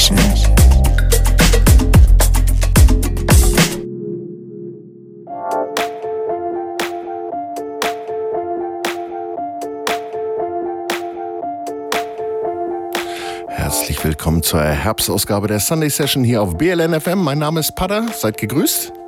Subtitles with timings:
[0.00, 0.18] Session.
[13.48, 17.22] Herzlich willkommen zur Herbstausgabe der Sunday Session hier auf BLN FM.
[17.22, 18.99] Mein Name ist Pada, seid gegrüßt.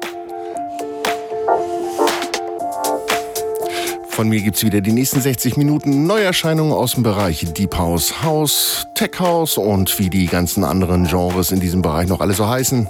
[4.23, 8.23] Von mir gibt es wieder die nächsten 60 Minuten Neuerscheinungen aus dem Bereich Deep House,
[8.23, 12.47] House, Tech House und wie die ganzen anderen Genres in diesem Bereich noch alle so
[12.47, 12.87] heißen.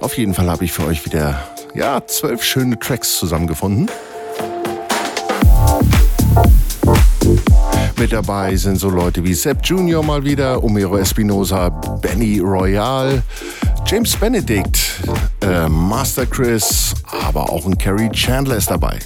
[0.00, 1.38] Auf jeden Fall habe ich für euch wieder
[1.74, 3.90] ja, zwölf schöne Tracks zusammengefunden.
[7.98, 13.22] Mit dabei sind so Leute wie Sepp Junior mal wieder, Omero Espinosa, Benny Royal,
[13.84, 14.78] James Benedict,
[15.42, 18.98] äh, Master Chris, aber auch ein Kerry Chandler ist dabei.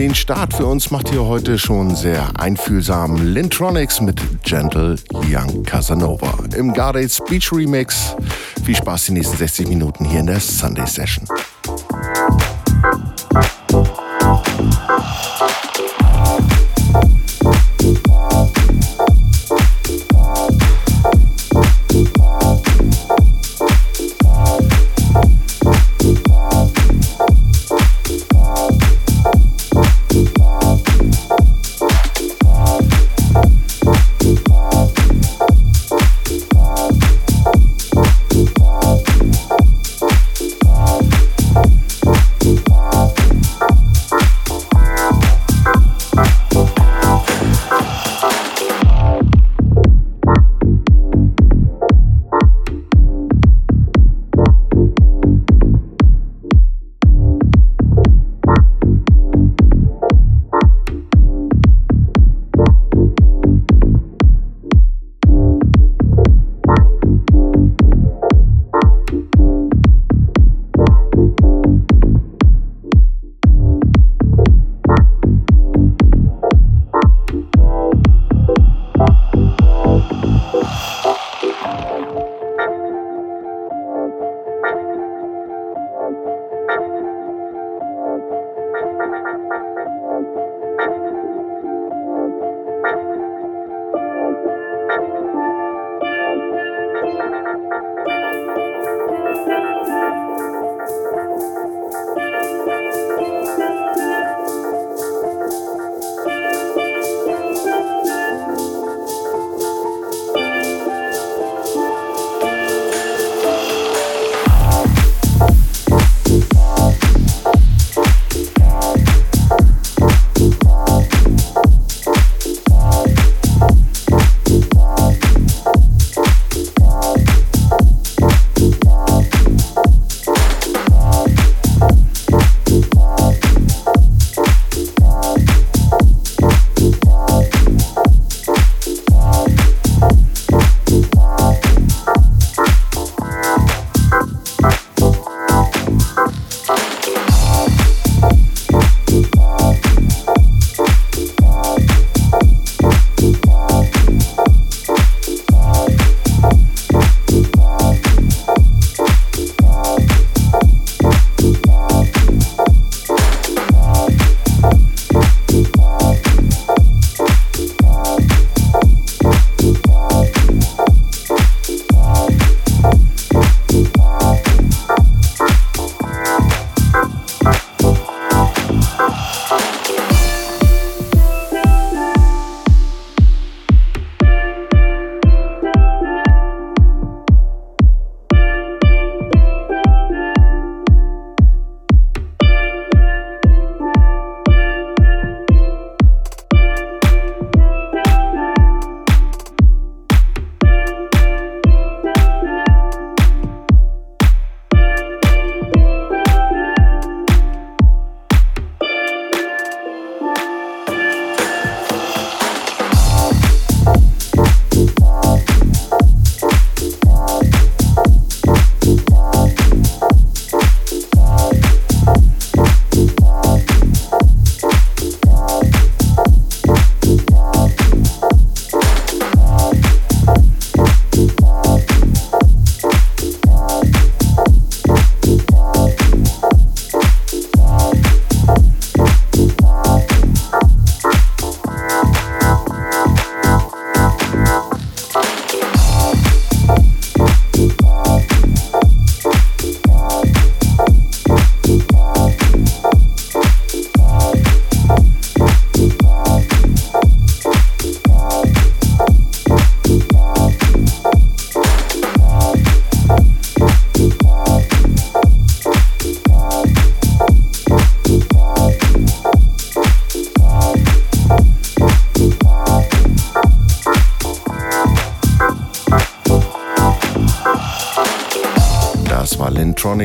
[0.00, 6.38] Den Start für uns macht hier heute schon sehr einfühlsam Lintronics mit Gentle Young Casanova
[6.56, 8.16] im Gardates Beach Remix.
[8.64, 11.28] Viel Spaß die nächsten 60 Minuten hier in der Sunday Session.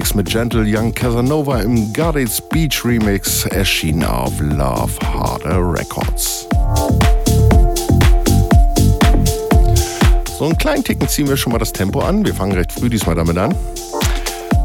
[0.06, 6.48] Electronics mit Gentle Young Casanova im It's Beach Remix erschienen auf Love Harder Records.
[10.38, 12.26] So einen kleinen Ticken ziehen wir schon mal das Tempo an.
[12.26, 13.56] Wir fangen recht früh diesmal damit an.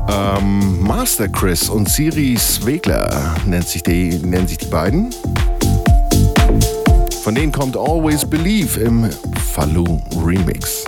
[0.09, 5.15] Ähm, Master Chris und Siri Swegler nennt sich die, nennen sich die beiden.
[7.23, 9.09] Von denen kommt Always Believe im
[9.53, 10.85] Fallu Remix.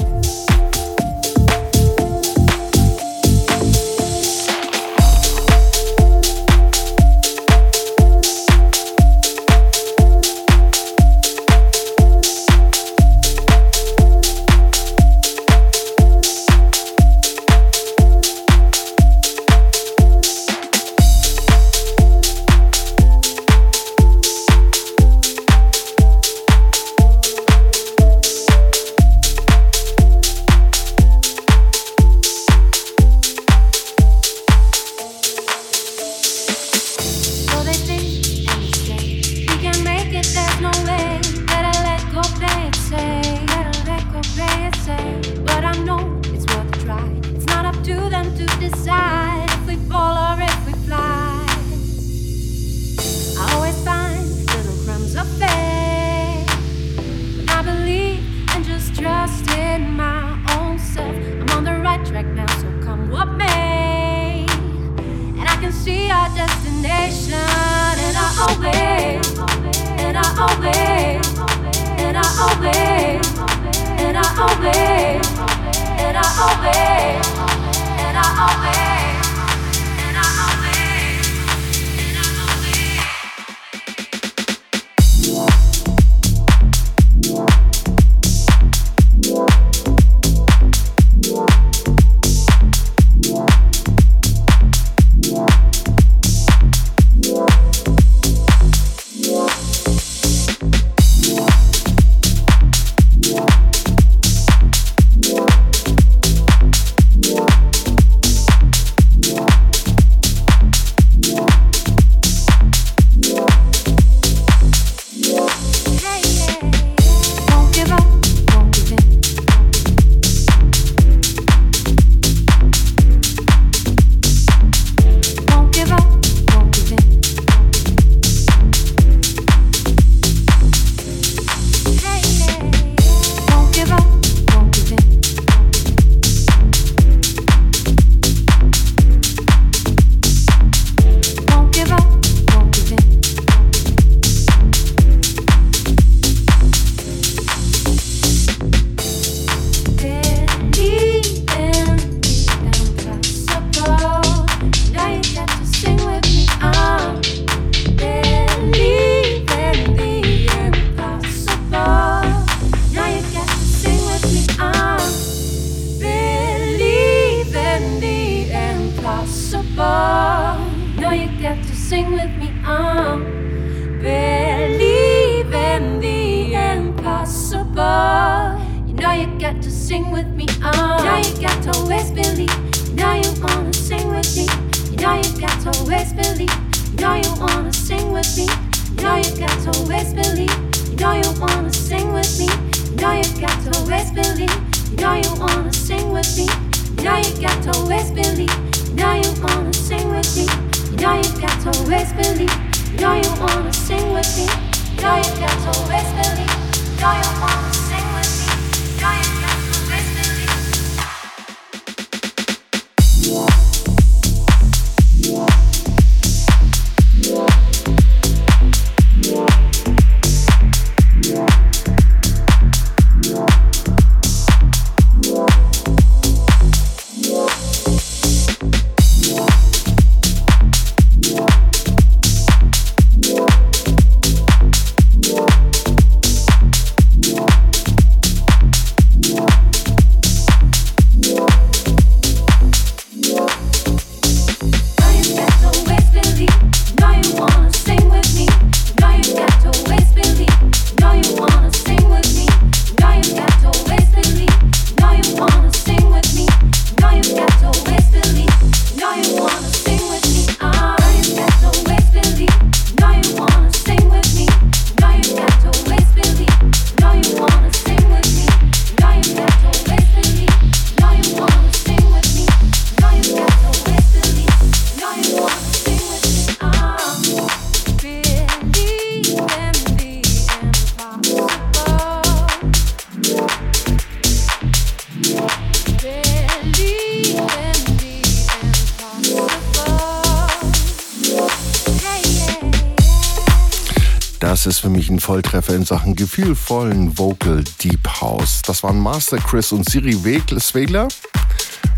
[294.42, 298.60] Das ist für mich ein Volltreffer in Sachen gefühlvollen Vocal Deep House.
[298.66, 300.18] Das waren Master Chris und Siri
[300.58, 301.06] Swegler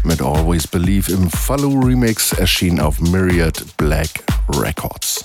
[0.02, 4.10] mit Always Believe im Follow Remix erschien auf Myriad Black
[4.58, 5.24] Records.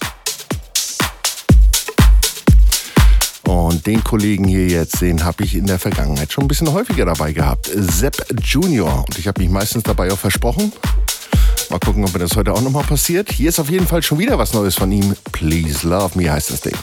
[3.43, 7.03] Und den Kollegen hier jetzt, den habe ich in der Vergangenheit schon ein bisschen häufiger
[7.03, 7.69] dabei gehabt.
[7.75, 9.03] Sepp Junior.
[9.05, 10.71] Und ich habe mich meistens dabei auch versprochen.
[11.69, 13.29] Mal gucken, ob mir das heute auch nochmal passiert.
[13.29, 15.17] Hier ist auf jeden Fall schon wieder was Neues von ihm.
[15.33, 16.77] Please Love Me heißt das Ding.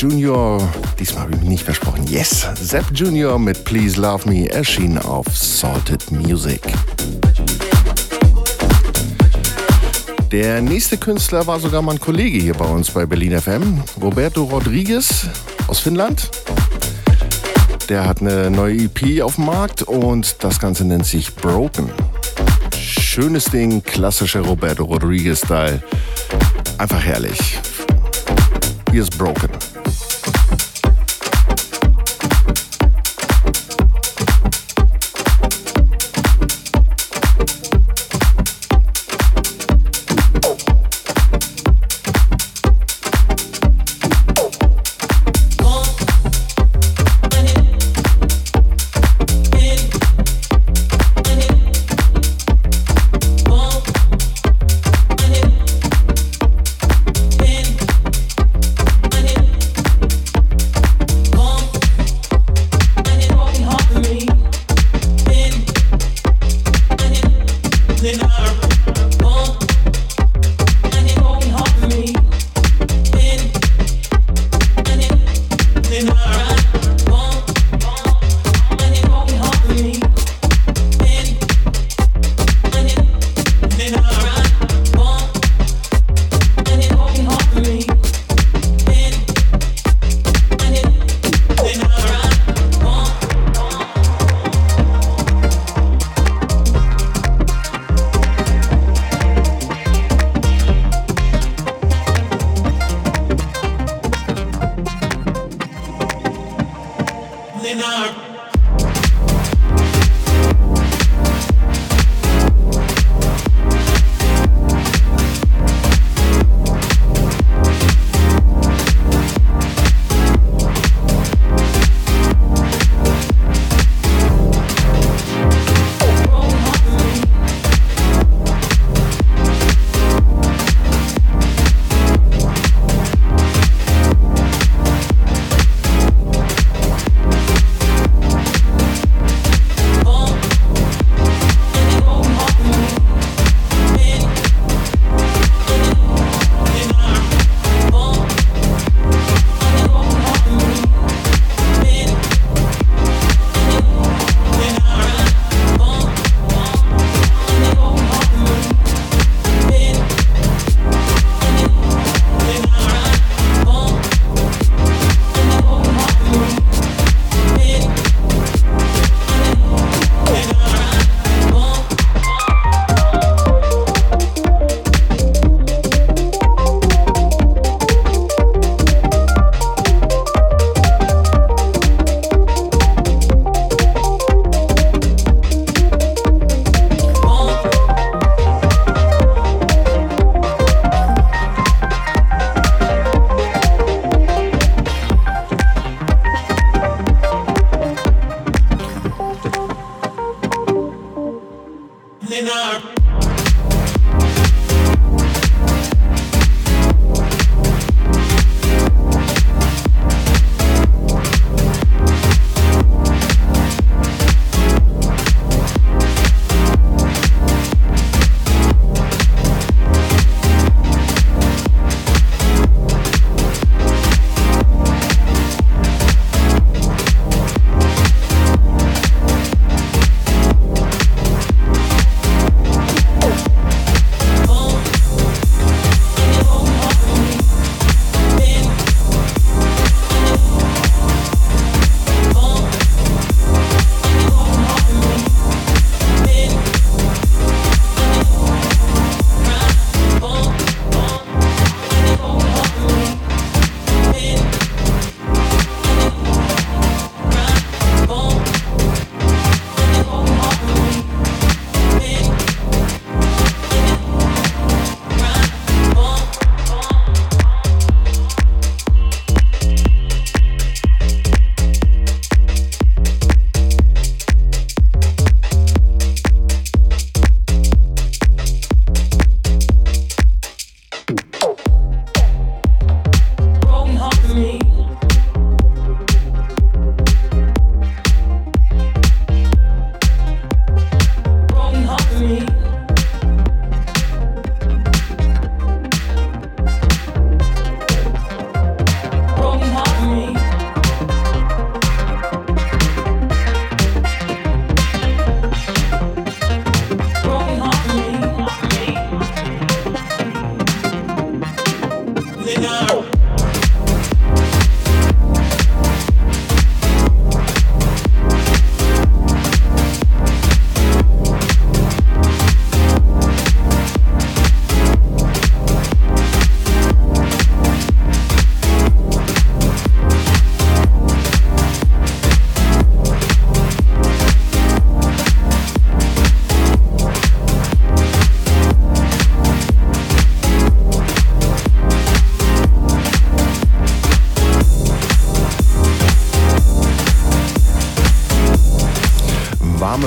[0.00, 0.66] Junior.
[0.98, 2.06] Diesmal habe ich mich nicht versprochen.
[2.06, 6.62] Yes, Sepp Junior mit Please Love Me erschien auf Salted Music.
[10.32, 15.26] Der nächste Künstler war sogar mein Kollege hier bei uns bei Berlin FM, Roberto Rodriguez
[15.66, 16.30] aus Finnland.
[17.90, 21.90] Der hat eine neue EP auf dem Markt und das Ganze nennt sich Broken.
[22.74, 25.82] Schönes Ding, klassischer Roberto Rodriguez-Style.
[26.78, 27.58] Einfach herrlich.
[28.90, 29.49] Hier ist Broken.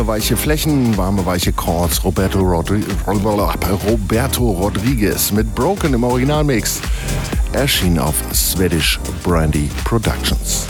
[0.05, 2.03] Weiche Flächen, warme, weiche Chords.
[2.03, 6.81] Roberto, Rodri Roberto Rodriguez mit Broken im Originalmix
[7.53, 10.67] erschien auf Swedish Brandy Productions.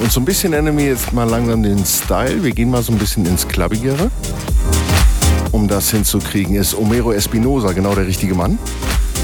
[0.00, 2.42] Und so ein bisschen ändern wir jetzt mal langsam den Style.
[2.42, 4.10] Wir gehen mal so ein bisschen ins Clubbigere.
[5.52, 8.58] Um das hinzukriegen, ist Omero Espinosa genau der richtige Mann.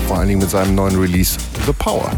[0.06, 2.12] Vor allen Dingen mit seinem neuen Release The Power.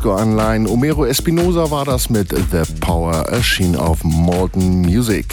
[0.00, 0.66] Disco Online.
[0.66, 5.26] Omero Espinosa war das mit The Power, erschien auf Molten Music.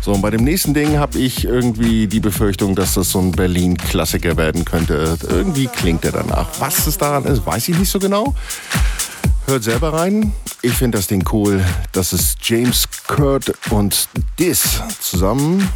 [0.00, 3.32] So, und bei dem nächsten Ding habe ich irgendwie die Befürchtung, dass das so ein
[3.32, 5.18] Berlin-Klassiker werden könnte.
[5.28, 6.48] Irgendwie klingt er danach.
[6.60, 8.34] Was es daran ist, weiß ich nicht so genau.
[9.44, 10.32] Hört selber rein.
[10.62, 11.62] Ich finde das Ding cool.
[11.92, 15.68] Das ist James Kurt und Dis zusammen.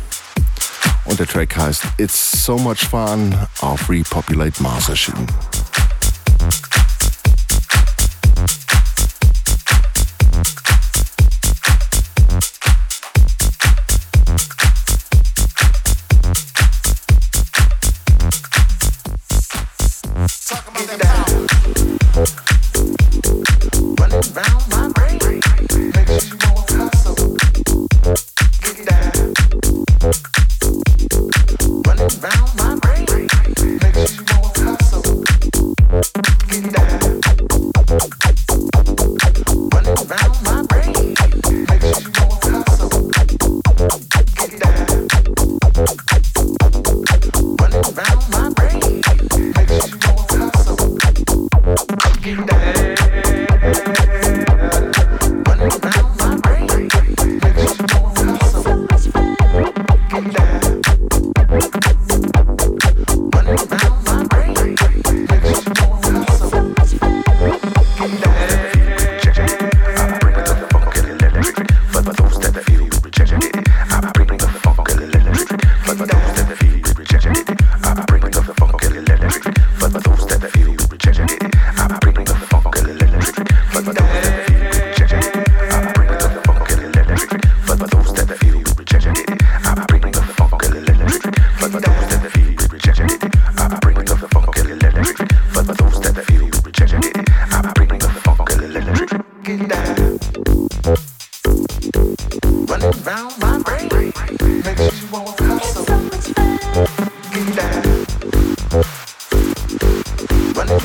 [1.04, 5.26] Und der Track heißt It's So Much Fun auf Repopulate Mars erschienen.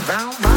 [0.10, 0.49] Ding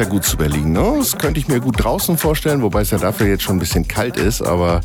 [0.00, 0.72] ja gut zu Berlin.
[0.72, 0.94] Ne?
[0.98, 3.86] Das könnte ich mir gut draußen vorstellen, wobei es ja dafür jetzt schon ein bisschen
[3.86, 4.40] kalt ist.
[4.40, 4.80] Aber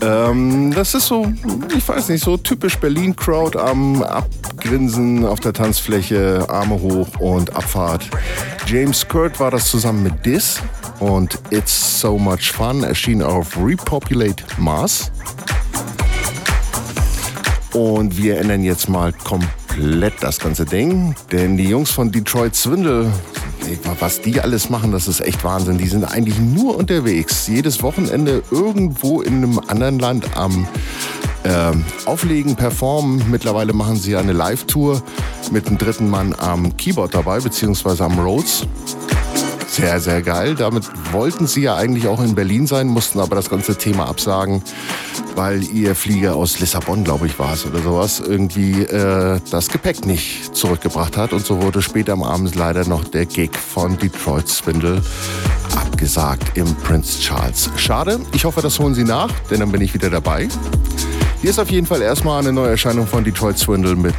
[0.00, 1.32] ähm, das ist so,
[1.76, 8.08] ich weiß nicht, so typisch Berlin-Crowd am Abgrinsen auf der Tanzfläche, Arme hoch und Abfahrt.
[8.66, 10.60] James Kurt war das zusammen mit Dis
[10.98, 15.12] und It's So Much Fun erschien auf Repopulate Mars.
[17.72, 23.12] Und wir ändern jetzt mal komplett das ganze Ding, denn die Jungs von Detroit Swindle
[24.00, 25.78] was die alles machen, das ist echt Wahnsinn.
[25.78, 27.46] Die sind eigentlich nur unterwegs.
[27.46, 30.66] Jedes Wochenende irgendwo in einem anderen Land am
[31.44, 31.72] äh,
[32.04, 33.22] Auflegen, performen.
[33.30, 35.02] Mittlerweile machen sie eine Live-Tour
[35.50, 38.66] mit einem dritten Mann am Keyboard dabei, beziehungsweise am Rhodes.
[39.78, 40.56] Sehr, sehr geil.
[40.56, 44.60] Damit wollten sie ja eigentlich auch in Berlin sein, mussten aber das ganze Thema absagen,
[45.36, 50.04] weil ihr Flieger aus Lissabon, glaube ich, war es oder sowas, irgendwie äh, das Gepäck
[50.04, 51.32] nicht zurückgebracht hat.
[51.32, 55.00] Und so wurde später am Abend leider noch der Gig von Detroit Swindle
[55.76, 57.70] abgesagt im Prince Charles.
[57.76, 60.48] Schade, ich hoffe, das holen sie nach, denn dann bin ich wieder dabei.
[61.40, 64.16] Hier ist auf jeden Fall erstmal eine neue Erscheinung von Detroit Swindle mit,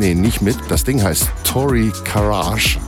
[0.00, 2.80] nee, nicht mit, das Ding heißt Tori Karage.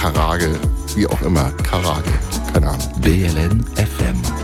[0.00, 0.50] Karage,
[0.96, 2.10] wie auch immer, Karage,
[2.52, 2.92] keine Ahnung.
[3.00, 4.43] BLN FM.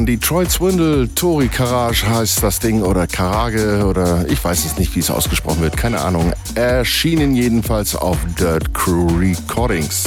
[0.00, 4.96] Waren Detroit Swindle, Tori Karage heißt das Ding oder Karage oder ich weiß es nicht,
[4.96, 6.32] wie es ausgesprochen wird, keine Ahnung.
[6.54, 10.04] Erschienen jedenfalls auf Dirt Crew Recordings.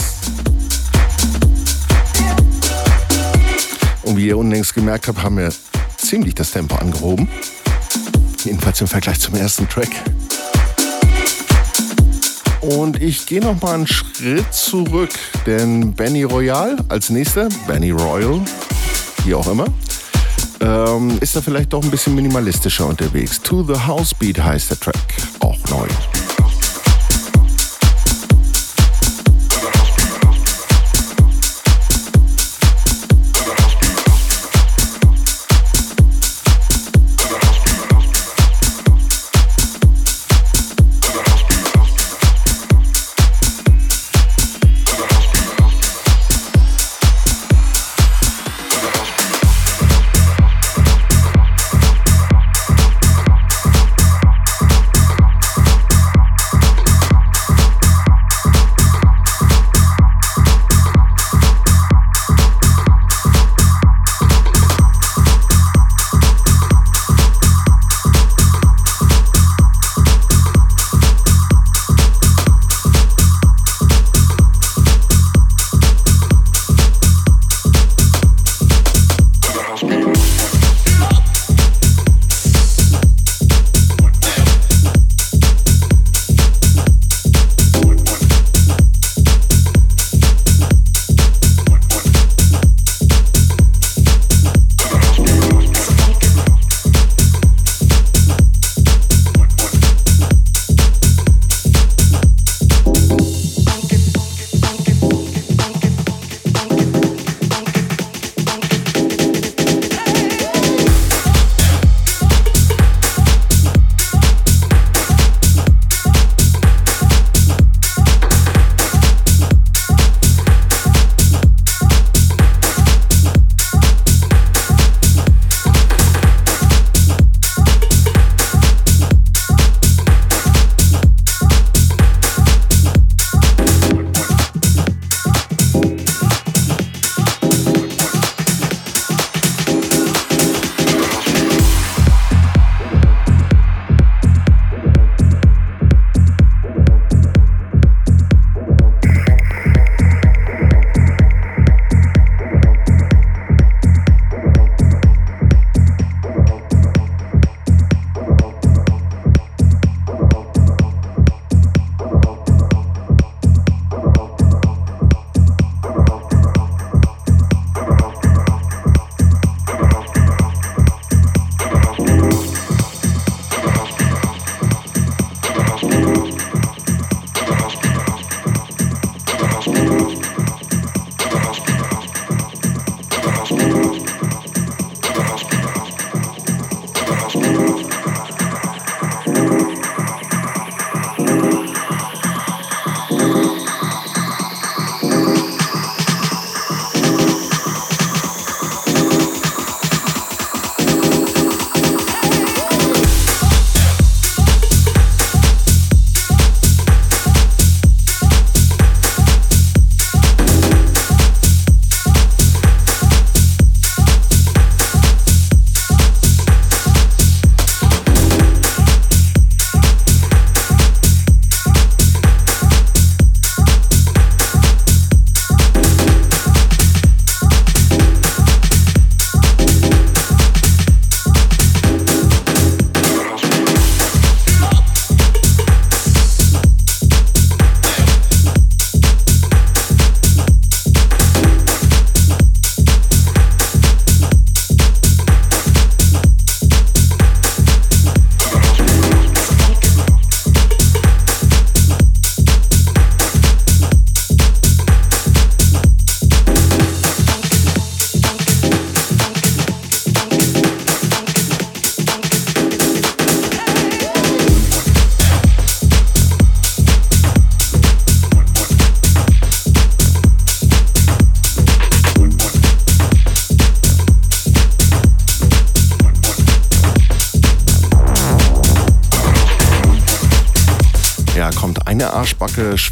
[4.01, 5.53] Und wie ihr unlängst gemerkt habt, haben wir
[5.97, 7.29] ziemlich das Tempo angehoben.
[8.43, 9.91] Jedenfalls im Vergleich zum ersten Track.
[12.61, 15.11] Und ich gehe noch mal einen Schritt zurück,
[15.45, 18.41] denn Benny Royal als nächster, Benny Royal,
[19.25, 19.65] wie auch immer,
[20.59, 23.41] ähm, ist da vielleicht doch ein bisschen minimalistischer unterwegs.
[23.41, 24.95] To the House Beat heißt der Track,
[25.39, 25.87] auch neu.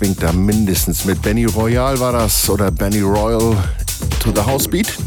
[0.02, 1.22] Schwingt da mindestens mit.
[1.22, 3.56] Benny Royal war das oder Benny Royal
[4.20, 4.98] to the House Beat.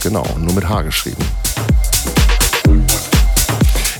[0.00, 1.24] Genau, nur mit H geschrieben.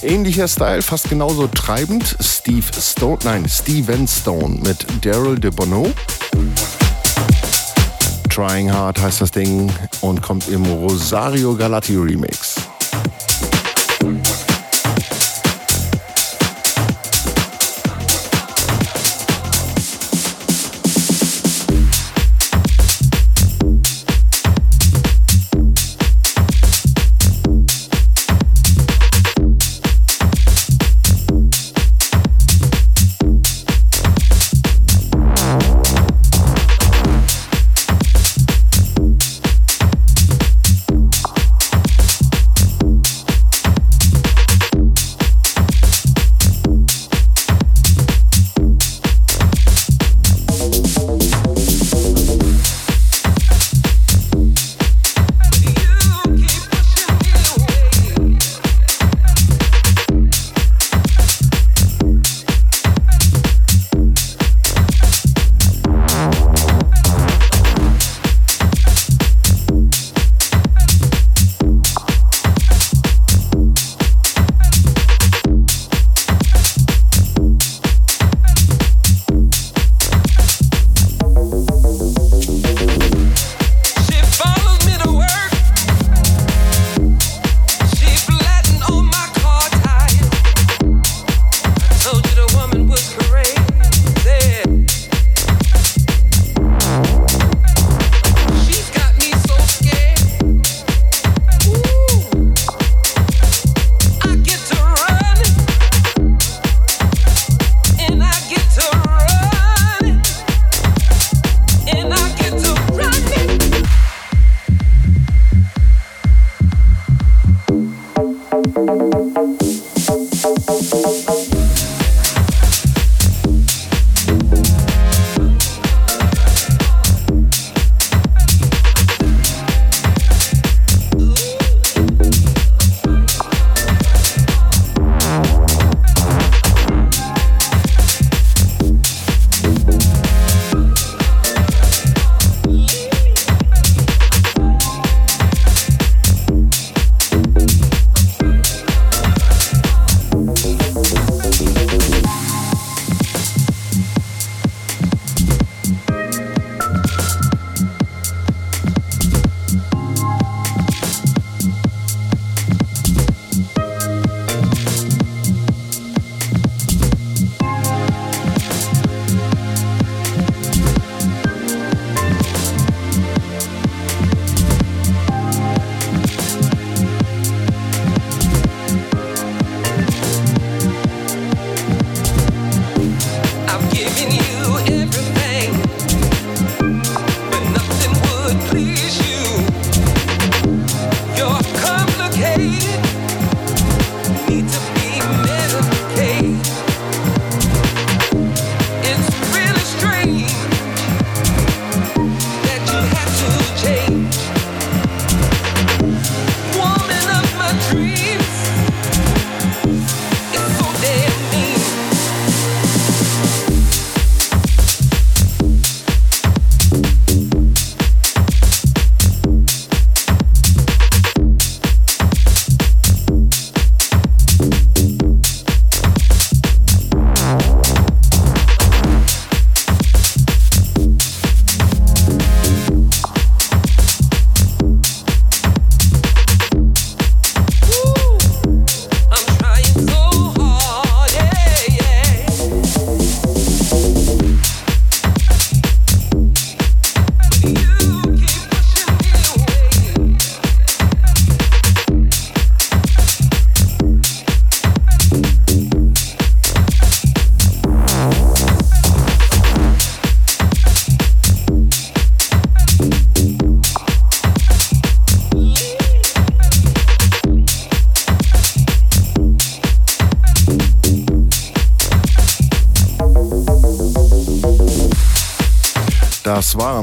[0.03, 2.17] Ähnlicher Style, fast genauso treibend.
[2.21, 5.93] Steve Stone, nein, Steven Stone mit Daryl de Bono.
[8.41, 9.71] Trying Hard heißt das Ding
[10.01, 12.50] und kommt im Rosario Galati Remix.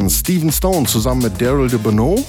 [0.08, 2.24] Waren Steven Stone zusammen mit Daryl de Bonneau.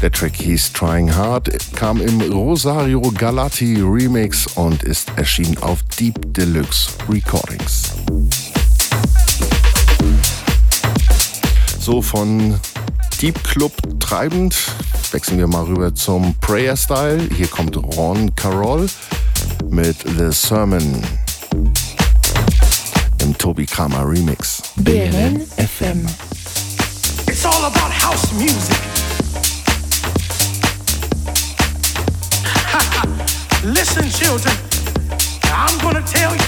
[0.00, 6.14] Der Track hieß Trying Hard, kam im Rosario Galati Remix und ist erschienen auf Deep
[6.34, 7.92] Deluxe Recordings.
[11.80, 12.60] So von
[13.20, 14.54] Deep Club treibend
[15.10, 17.28] wechseln wir mal rüber zum Prayer Style.
[17.36, 18.86] Hier kommt Ron Carroll
[19.68, 21.02] mit The Sermon
[23.20, 24.62] im Tobi Kramer Remix.
[24.76, 26.06] BNN FM.
[28.12, 28.76] House music.
[33.64, 34.54] Listen, children,
[35.44, 36.44] I'm gonna tell you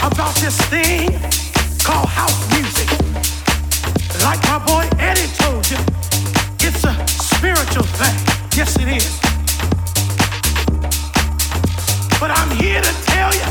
[0.00, 1.10] about this thing
[1.84, 2.88] called house music.
[4.24, 5.76] Like my boy Eddie told you,
[6.66, 8.16] it's a spiritual thing.
[8.56, 9.20] Yes, it is.
[12.18, 13.44] But I'm here to tell you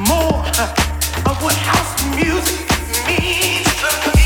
[0.00, 0.42] more
[1.30, 2.58] of what house music
[3.06, 4.17] means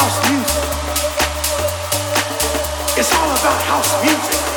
[0.00, 0.62] house music.
[2.98, 4.49] It's all about house music.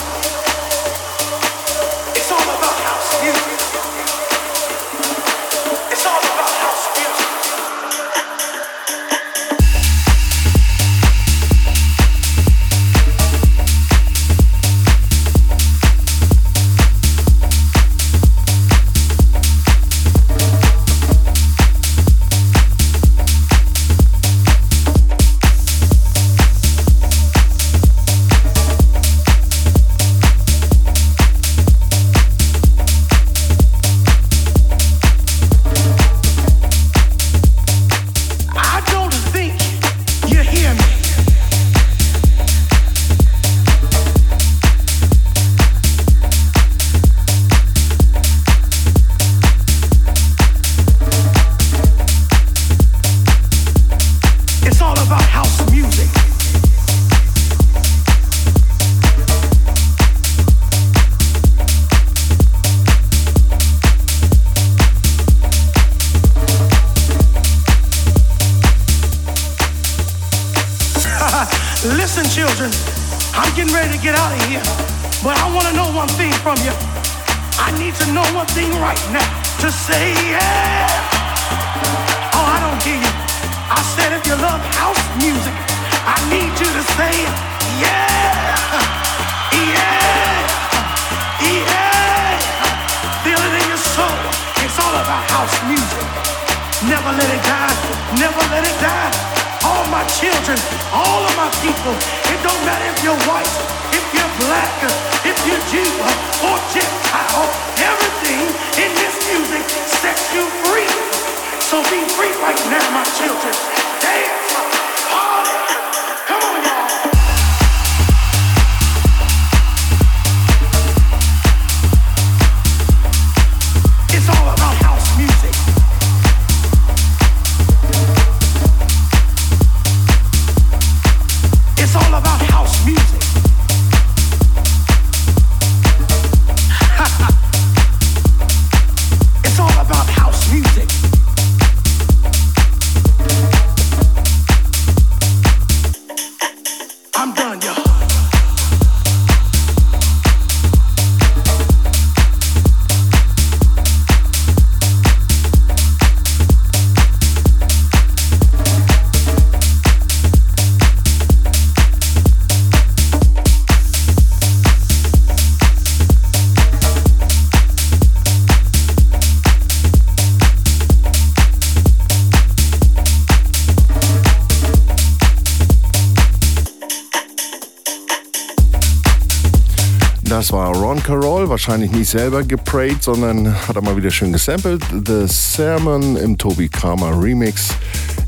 [181.54, 184.84] Wahrscheinlich nicht selber geprayt, sondern hat er mal wieder schön gesampelt.
[185.06, 187.68] The Sermon im Toby Karma Remix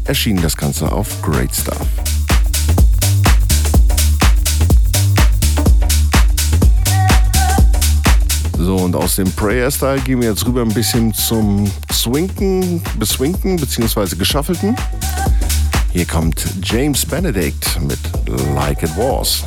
[0.04, 1.88] erschien das Ganze auf Great Stuff.
[8.60, 14.18] So, und aus dem Prayer-Style gehen wir jetzt rüber ein bisschen zum Swinken, Beswinken bzw.
[14.18, 14.76] Geschaffelten.
[15.92, 17.98] Hier kommt James Benedict mit
[18.54, 19.46] Like It Was.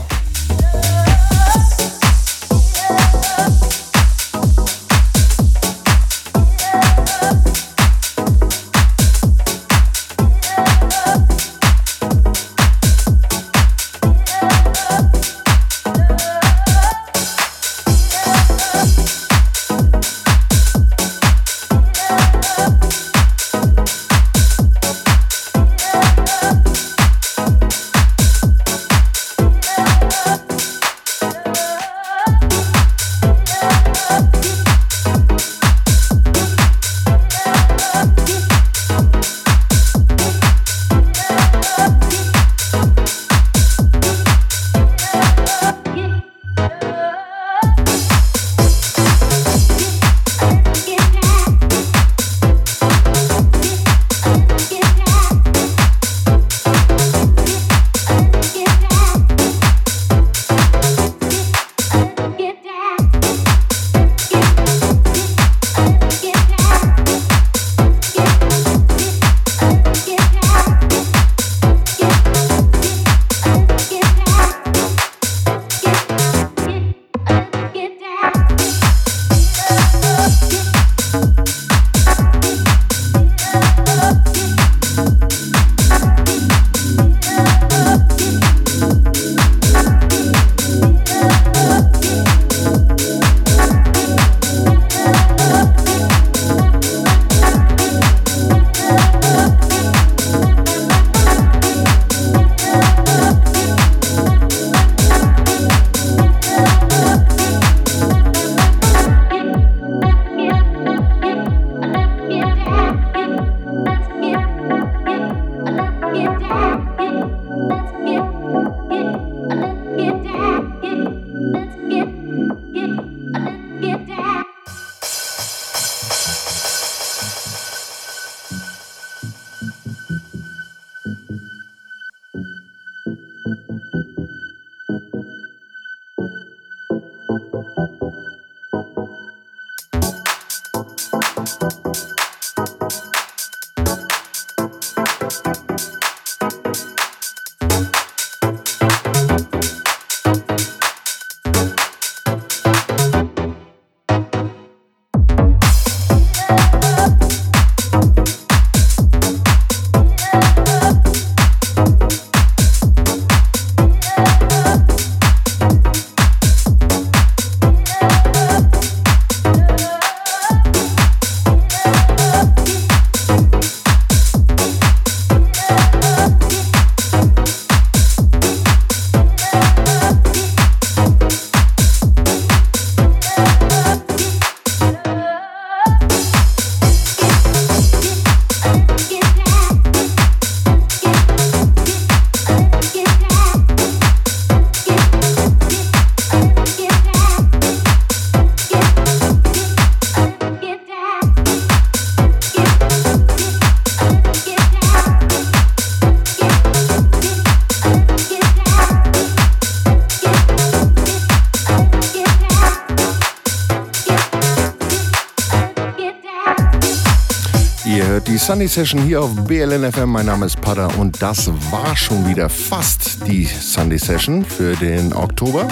[218.48, 220.08] Sunday Session hier auf BLNFM.
[220.08, 225.12] Mein Name ist Pada und das war schon wieder fast die Sunday Session für den
[225.12, 225.68] Oktober.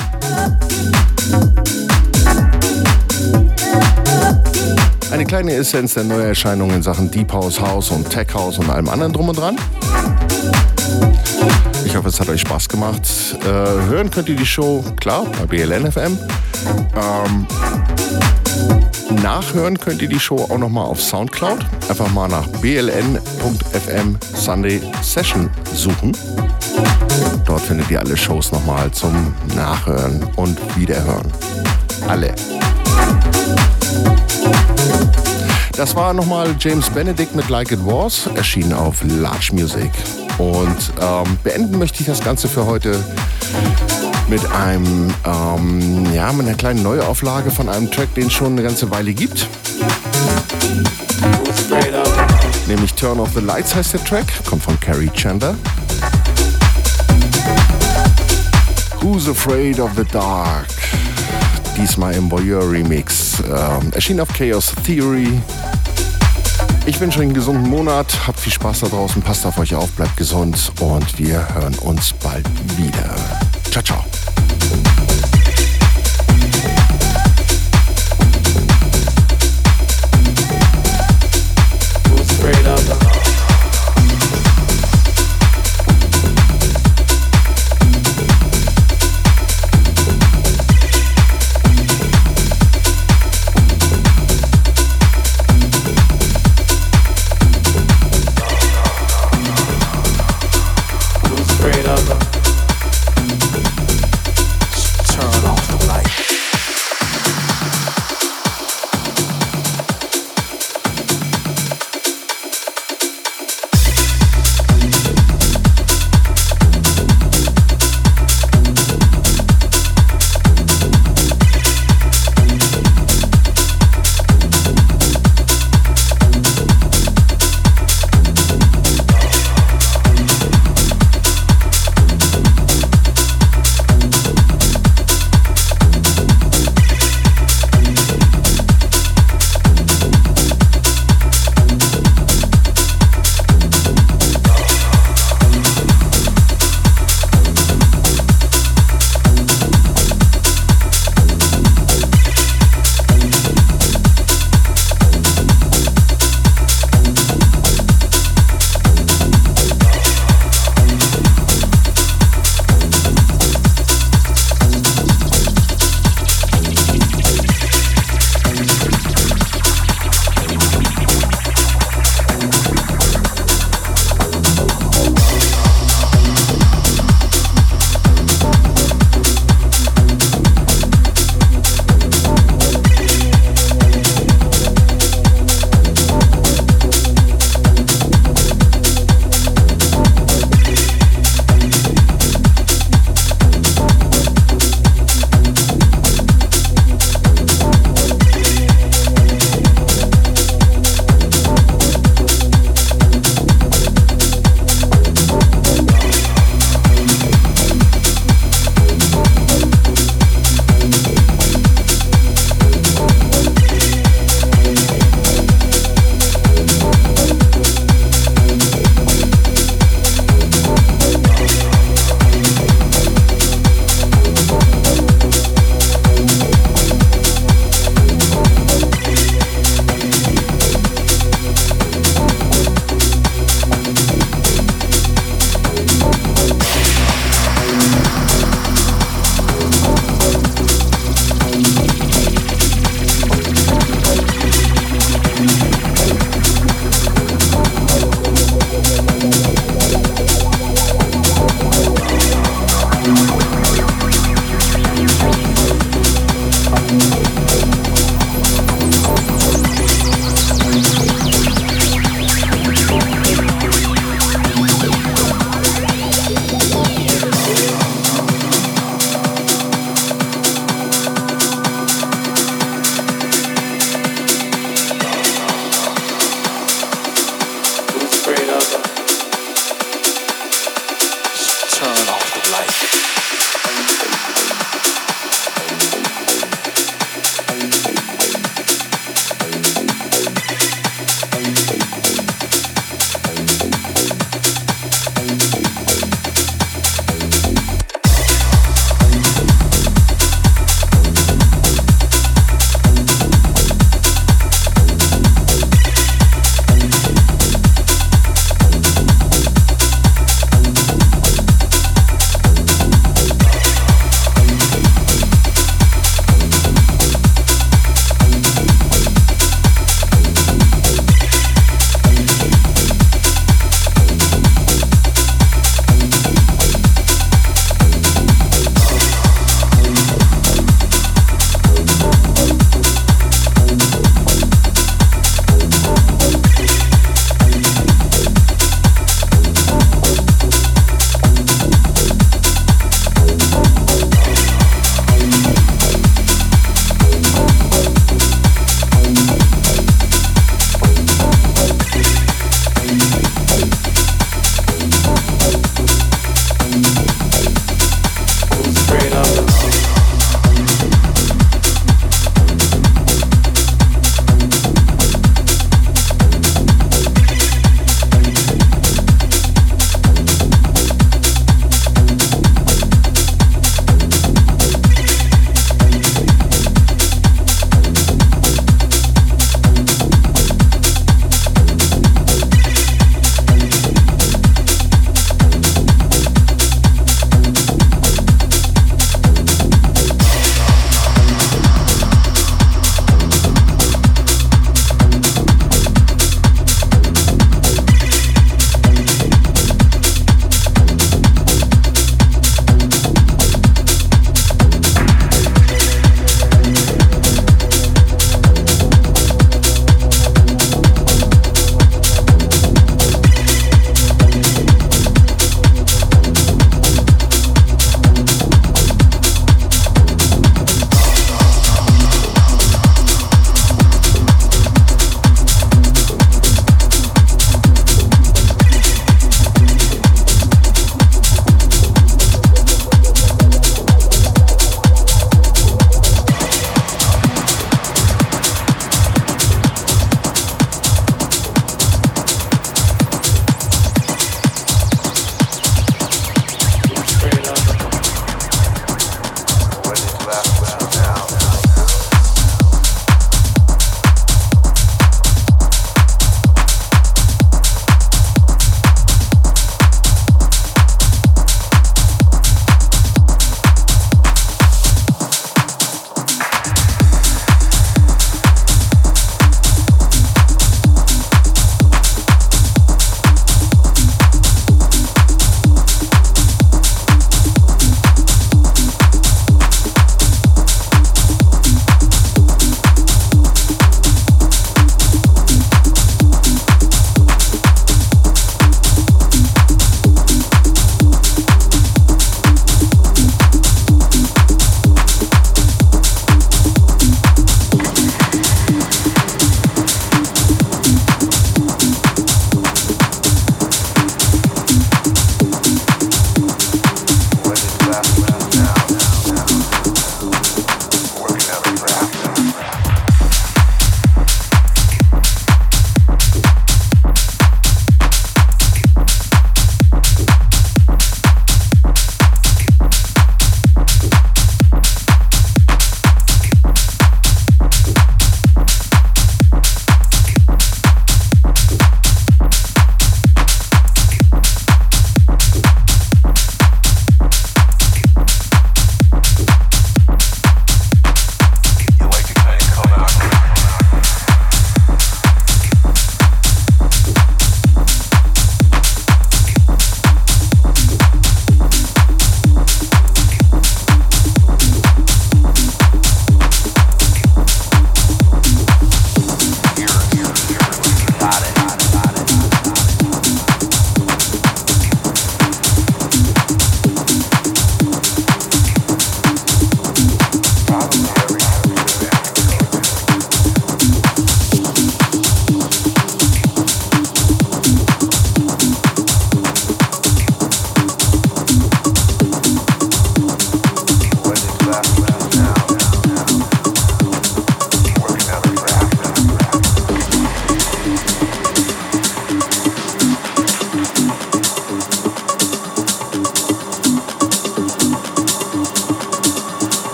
[5.10, 8.90] Eine kleine Essenz der Neuerscheinungen in Sachen Deep House, House und Tech House und allem
[8.90, 9.56] anderen drum und dran.
[11.86, 13.08] Ich hoffe, es hat euch Spaß gemacht.
[13.40, 16.18] Äh, hören könnt ihr die Show, klar, bei BLN FM.
[16.94, 17.46] Ähm,
[19.22, 21.58] nachhören könnt ihr die Show auch nochmal auf Soundcloud.
[21.88, 26.12] Einfach mal nach bln.fm Sunday Session suchen.
[27.44, 31.32] Dort findet ihr alle Shows nochmal zum Nachhören und Wiederhören.
[32.08, 32.34] Alle.
[35.76, 39.90] Das war nochmal James Benedict mit Like It Was, erschienen auf Large Music.
[40.38, 42.98] Und ähm, beenden möchte ich das Ganze für heute
[44.28, 48.62] mit einem, ähm, ja, mit einer kleinen Neuauflage von einem Track, den es schon eine
[48.62, 49.46] ganze Weile gibt.
[52.66, 55.54] Nämlich Turn Off the Lights heißt der Track, kommt von Carrie Chandler.
[59.00, 60.66] Who's Afraid of the Dark?
[61.76, 63.40] Diesmal im Voyeur Remix.
[63.40, 65.40] Ähm, erschien auf Chaos Theory.
[66.86, 68.26] Ich wünsche euch einen gesunden Monat.
[68.26, 69.22] Habt viel Spaß da draußen.
[69.22, 72.46] Passt auf euch auf, bleibt gesund und wir hören uns bald
[72.76, 73.14] wieder.